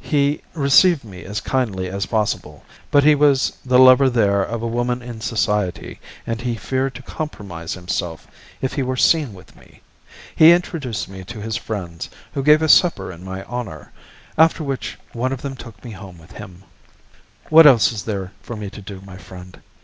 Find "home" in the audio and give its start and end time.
15.90-16.16